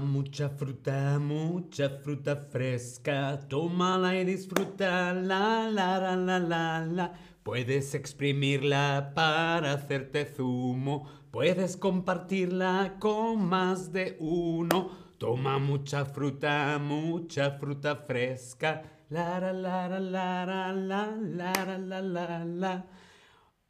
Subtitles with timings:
[0.00, 7.12] Mucha fruta, mucha fruta fresca, tómala y disfruta, la la la la la.
[7.42, 14.92] Puedes exprimirla para hacerte zumo, puedes compartirla con más de uno.
[15.18, 22.44] Toma mucha fruta, mucha fruta fresca, la la la la la la la la la
[22.46, 22.86] la.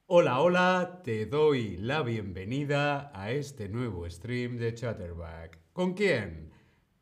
[0.07, 5.62] Hola, hola, te doy la bienvenida a este nuevo stream de Chatterback.
[5.73, 6.53] ¿Con quién?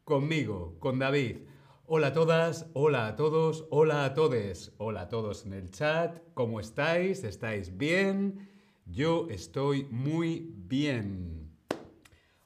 [0.05, 1.38] Conmigo, con David.
[1.87, 4.73] Hola a todas, hola a todos, hola a todes.
[4.79, 6.20] Hola a todos en el chat.
[6.34, 7.24] ¿Cómo estáis?
[7.24, 8.48] ¿Estáis bien?
[8.87, 11.51] Yo estoy muy bien.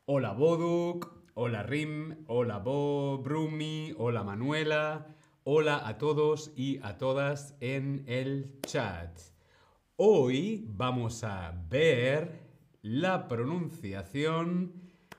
[0.06, 5.14] Hola Boduk, hola Rim, hola Bo, Brumi, hola Manuela.
[5.42, 9.20] Hola a todos y a todas en el chat.
[9.97, 12.41] Hoy vamos a ver
[12.80, 14.72] la pronunciación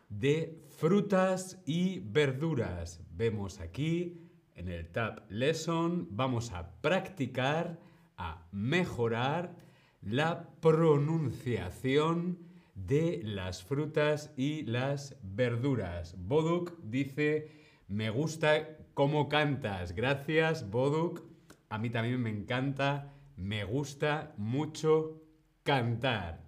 [0.10, 3.02] de frutas y verduras.
[3.12, 4.22] Vemos aquí
[4.56, 7.80] en el Tab Lesson, vamos a practicar,
[8.18, 9.56] a mejorar
[10.02, 12.40] la pronunciación
[12.76, 16.16] de las frutas y las verduras.
[16.18, 17.52] Boduk dice,
[17.88, 19.94] me gusta cómo cantas.
[19.94, 21.24] Gracias, Boduk.
[21.70, 25.22] A mí también me encanta, me gusta mucho
[25.64, 26.44] cantar.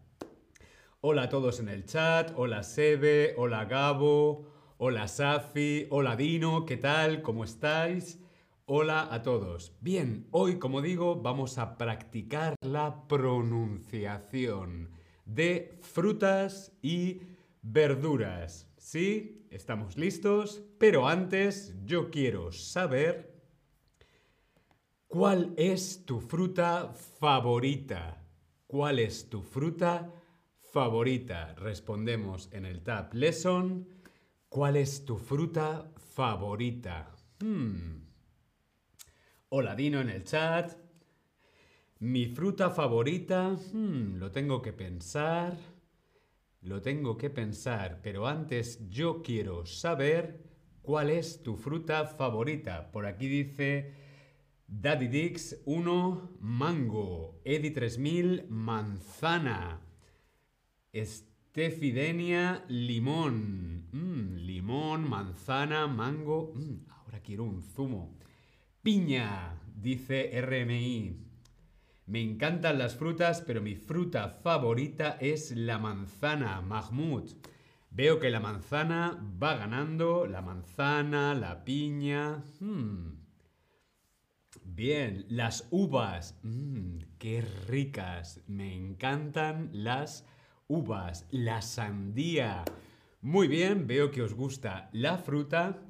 [1.10, 4.46] Hola a todos en el chat, hola Sebe, hola Gabo,
[4.78, 7.22] hola Safi, hola Dino, ¿qué tal?
[7.22, 8.20] ¿Cómo estáis?
[8.66, 9.72] Hola a todos.
[9.80, 14.90] Bien, hoy como digo vamos a practicar la pronunciación
[15.24, 17.22] de frutas y
[17.62, 18.68] verduras.
[18.76, 19.48] ¿Sí?
[19.50, 20.62] ¿Estamos listos?
[20.78, 23.34] Pero antes yo quiero saber
[25.08, 28.26] cuál es tu fruta favorita.
[28.68, 30.12] ¿Cuál es tu fruta
[30.78, 31.56] favorita?
[31.56, 33.88] Respondemos en el tab Lesson.
[34.48, 37.16] ¿Cuál es tu fruta favorita?
[37.40, 38.04] Hmm.
[39.50, 40.78] Hola Dino en el chat.
[41.98, 45.58] Mi fruta favorita, hmm, lo tengo que pensar.
[46.62, 50.44] Lo tengo que pensar, pero antes yo quiero saber
[50.84, 52.92] cuál es tu fruta favorita.
[52.92, 53.96] Por aquí dice
[54.68, 59.87] Daddy Dix 1 mango, Edi 3000 manzana.
[61.00, 63.88] Estefidenia limón.
[63.92, 66.54] Mm, limón, manzana, mango.
[66.56, 68.18] Mm, ahora quiero un zumo.
[68.82, 71.20] Piña, dice RMI.
[72.08, 77.30] Me encantan las frutas, pero mi fruta favorita es la manzana, Mahmoud.
[77.92, 82.44] Veo que la manzana va ganando, la manzana, la piña.
[82.60, 83.18] Mm.
[84.64, 86.40] Bien, las uvas.
[87.20, 88.42] qué ricas.
[88.48, 90.26] Me encantan las
[90.68, 92.66] uvas, la sandía.
[93.22, 95.82] Muy bien, veo que os gusta la fruta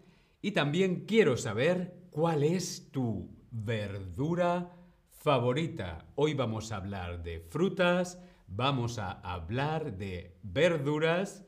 [0.41, 4.71] y también quiero saber cuál es tu verdura
[5.09, 6.05] favorita.
[6.15, 11.45] Hoy vamos a hablar de frutas, vamos a hablar de verduras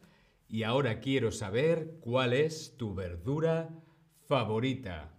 [0.48, 3.70] y ahora quiero saber cuál es tu verdura
[4.28, 5.14] favorita.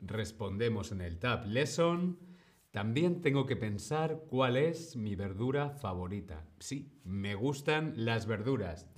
[0.00, 2.31] Respondemos en el Tab Lesson.
[2.72, 6.46] También tengo que pensar cuál es mi verdura favorita.
[6.58, 8.88] Sí, me gustan las verduras.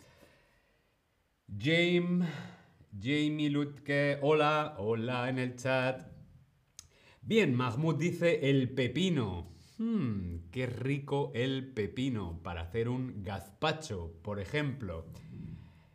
[1.58, 2.24] James,
[2.96, 6.06] Jamie Lutke, hola, hola en el chat.
[7.20, 9.50] Bien, Mahmoud dice el pepino.
[9.78, 15.04] Hmm, qué rico el pepino para hacer un gazpacho, por ejemplo.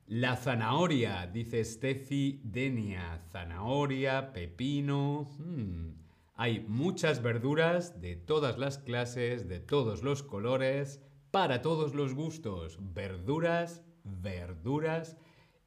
[0.05, 3.21] La zanahoria, dice Steffi Denia.
[3.31, 5.29] Zanahoria, pepino.
[5.37, 6.08] Hmm.
[6.41, 11.01] Hay muchas verduras de todas las clases, de todos los colores,
[11.31, 12.77] para todos los gustos.
[12.79, 15.17] Verduras, verduras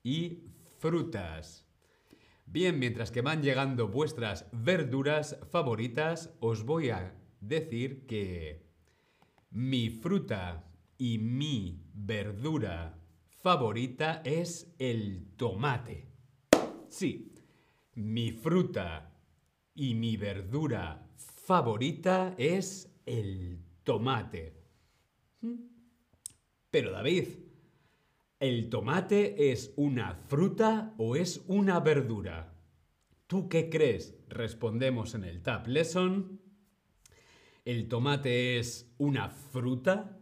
[0.03, 0.45] y
[0.79, 1.67] frutas.
[2.47, 8.65] Bien, mientras que van llegando vuestras verduras favoritas, os voy a decir que
[9.51, 10.65] mi fruta
[10.97, 12.99] y mi verdura
[13.43, 16.09] favorita es el tomate.
[16.89, 17.35] Sí,
[17.95, 19.12] mi fruta
[19.75, 24.55] y mi verdura favorita es el tomate.
[26.71, 27.29] Pero David,
[28.41, 32.55] ¿el tomate es una fruta o es una verdura?
[33.27, 34.15] ¿Tú qué crees?
[34.29, 36.41] Respondemos en el Tab Lesson.
[37.65, 40.19] ¿El tomate es una fruta?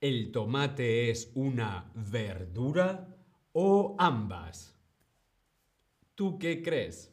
[0.00, 3.16] ¿El tomate es una verdura?
[3.52, 4.76] ¿O ambas?
[6.14, 7.11] ¿Tú qué crees?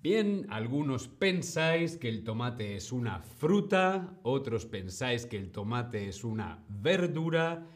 [0.00, 6.24] Bien, algunos pensáis que el tomate es una fruta, otros pensáis que el tomate es
[6.24, 7.66] una verdura,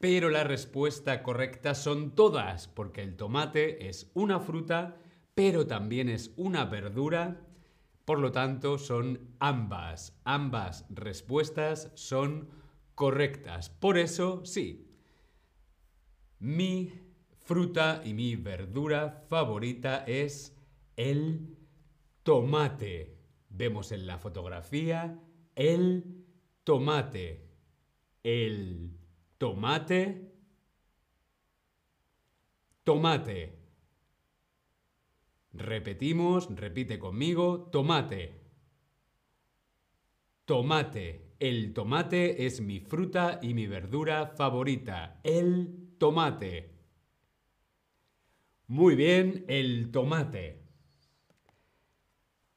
[0.00, 4.98] Pero la respuesta correcta son todas, porque el tomate es una fruta,
[5.34, 7.40] pero también es una verdura.
[8.04, 10.20] Por lo tanto, son ambas.
[10.24, 12.50] Ambas respuestas son
[12.96, 13.70] correctas.
[13.70, 14.88] Por eso, sí.
[16.40, 16.92] Mi
[17.44, 20.56] fruta y mi verdura favorita es
[20.96, 21.56] el
[22.22, 23.18] tomate.
[23.48, 25.20] Vemos en la fotografía
[25.54, 26.24] el
[26.64, 27.48] tomate.
[28.22, 28.98] El
[29.38, 30.32] tomate.
[32.84, 33.58] Tomate.
[35.52, 38.40] Repetimos, repite conmigo, tomate.
[40.46, 41.34] Tomate.
[41.38, 45.20] El tomate es mi fruta y mi verdura favorita.
[45.24, 46.72] El tomate.
[48.68, 50.61] Muy bien, el tomate.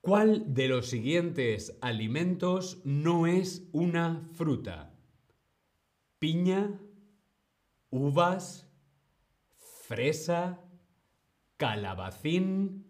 [0.06, 4.94] ¿Cuál de los siguientes alimentos no es una fruta?
[6.20, 6.80] Piña,
[7.90, 8.70] uvas,
[9.88, 10.62] fresa,
[11.58, 12.86] calabacín,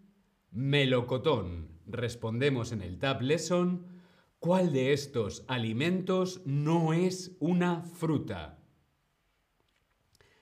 [0.50, 1.80] melocotón.
[1.86, 3.86] Respondemos en el Tab Lesson.
[4.38, 8.62] ¿Cuál de estos alimentos no es una fruta?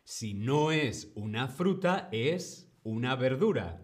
[0.02, 3.80] Si no es una fruta, es una verdura.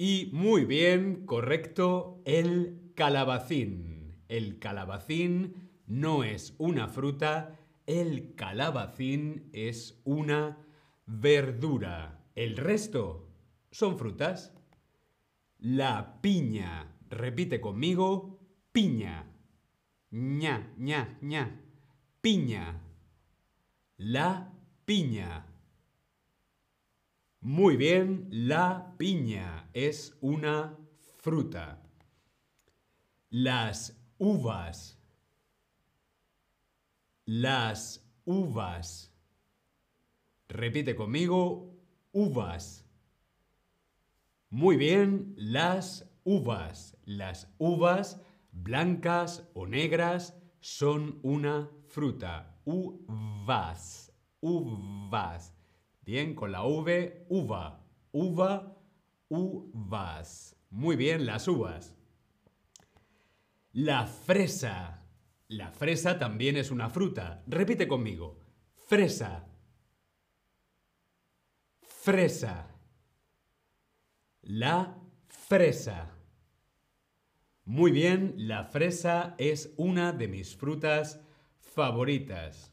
[0.00, 4.14] Y muy bien, correcto, el calabacín.
[4.28, 10.64] El calabacín no es una fruta, el calabacín es una
[11.04, 12.24] verdura.
[12.36, 13.28] El resto
[13.72, 14.54] son frutas.
[15.58, 16.94] La piña.
[17.10, 18.38] Repite conmigo,
[18.70, 19.26] piña.
[20.10, 21.60] ña, ña, ña.
[22.20, 22.80] Piña.
[23.96, 24.52] La
[24.84, 25.47] piña.
[27.40, 30.76] Muy bien, la piña es una
[31.18, 31.80] fruta.
[33.30, 34.98] Las uvas.
[37.24, 39.12] Las uvas.
[40.48, 41.78] Repite conmigo,
[42.10, 42.84] uvas.
[44.50, 46.96] Muy bien, las uvas.
[47.04, 48.20] Las uvas
[48.50, 52.58] blancas o negras son una fruta.
[52.64, 54.12] Uvas.
[54.40, 55.57] Uvas.
[56.08, 57.84] Bien, con la V, uva.
[58.12, 58.78] Uva,
[59.28, 60.56] uvas.
[60.70, 61.94] Muy bien, las uvas.
[63.72, 65.04] La fresa.
[65.48, 67.42] La fresa también es una fruta.
[67.46, 68.40] Repite conmigo.
[68.86, 69.48] Fresa.
[71.82, 72.74] Fresa.
[74.40, 74.96] La
[75.26, 76.16] fresa.
[77.66, 81.20] Muy bien, la fresa es una de mis frutas
[81.60, 82.72] favoritas.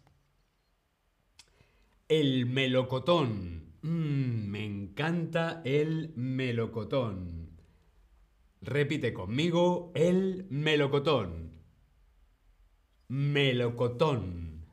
[2.07, 3.73] El melocotón.
[3.81, 7.49] Mm, me encanta el melocotón.
[8.61, 11.63] Repite conmigo el melocotón.
[13.07, 14.67] Melocotón.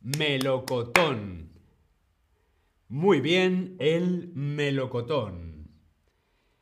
[0.00, 1.48] Melocotón.
[2.88, 5.70] Muy bien, el melocotón.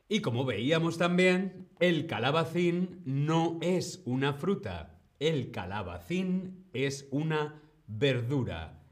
[0.07, 5.01] Y como veíamos también, el calabacín no es una fruta.
[5.19, 8.82] El calabacín es una verdura.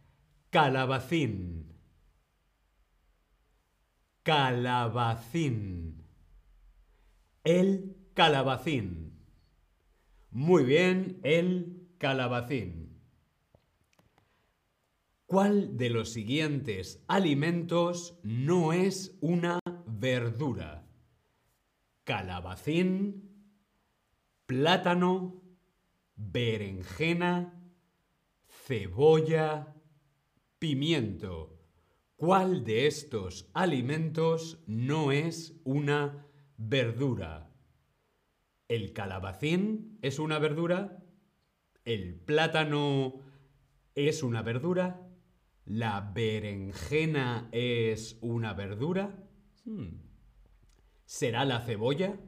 [0.52, 1.78] Calabacín.
[4.22, 6.04] Calabacín.
[7.46, 9.18] El calabacín.
[10.30, 13.00] Muy bien, el calabacín.
[15.26, 20.86] ¿Cuál de los siguientes alimentos no es una verdura?
[22.04, 23.56] Calabacín,
[24.46, 25.42] plátano,
[26.18, 27.58] berenjena,
[28.66, 29.81] cebolla,
[30.62, 31.60] pimiento.
[32.16, 37.50] ¿Cuál de estos alimentos no es una verdura?
[38.68, 41.04] ¿El calabacín es una verdura?
[41.84, 43.22] ¿El plátano
[43.96, 45.10] es una verdura?
[45.66, 49.18] ¿La berenjena es una verdura?
[49.66, 49.98] Hmm.
[51.06, 52.20] ¿Será la cebolla?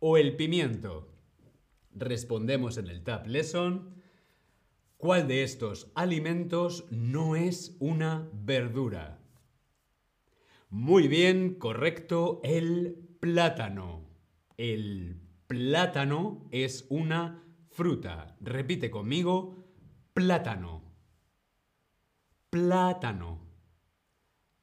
[0.00, 1.14] ¿O el pimiento?
[1.94, 3.99] Respondemos en el Tab Lesson.
[5.00, 9.18] ¿Cuál de estos alimentos no es una verdura?
[10.68, 14.04] Muy bien, correcto, el plátano.
[14.58, 18.36] El plátano es una fruta.
[18.42, 19.64] Repite conmigo,
[20.12, 20.82] plátano.
[22.50, 23.40] Plátano.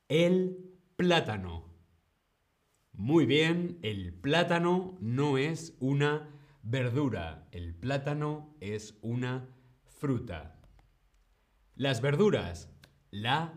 [0.07, 1.65] El plátano.
[2.91, 6.29] Muy bien, el plátano no es una
[6.61, 7.47] verdura.
[7.51, 9.56] El plátano es una
[9.97, 10.55] fruta.
[11.75, 12.69] Las verduras.
[13.11, 13.53] La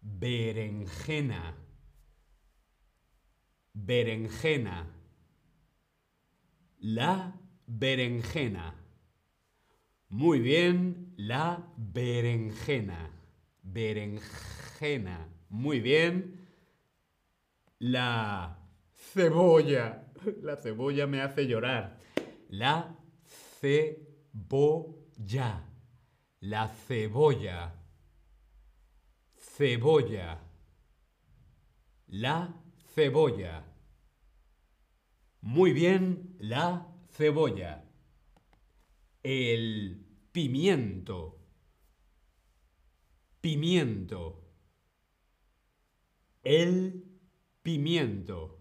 [0.00, 1.56] berenjena.
[3.74, 4.86] Berenjena.
[6.80, 7.34] La
[7.66, 8.74] berenjena.
[10.08, 13.10] Muy bien, la berenjena.
[13.62, 15.28] Berenjena.
[15.50, 16.48] Muy bien.
[17.78, 18.58] La
[18.94, 20.04] cebolla.
[20.42, 21.98] La cebolla me hace llorar.
[22.48, 22.96] La
[23.60, 24.48] cebolla.
[26.40, 27.74] La cebolla.
[29.36, 30.38] Cebolla.
[32.08, 32.54] La
[32.94, 33.64] cebolla.
[35.40, 37.84] Muy bien, la cebolla.
[39.22, 41.40] El pimiento.
[43.40, 44.44] Pimiento.
[46.44, 47.04] El
[47.62, 48.57] pimiento.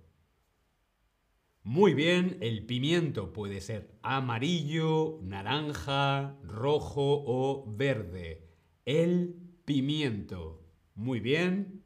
[1.68, 8.48] Muy bien, el pimiento puede ser amarillo, naranja, rojo o verde.
[8.86, 10.64] El pimiento.
[10.96, 11.84] Muy bien.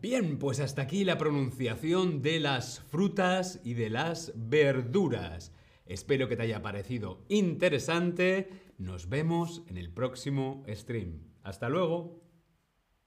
[0.00, 5.52] Bien, pues hasta aquí la pronunciación de las frutas y de las verduras.
[5.84, 8.48] Espero que te haya parecido interesante.
[8.78, 11.20] Nos vemos en el próximo stream.
[11.42, 12.27] Hasta luego.